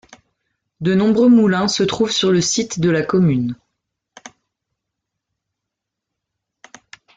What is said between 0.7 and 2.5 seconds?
De nombreux moulins se trouvent sur le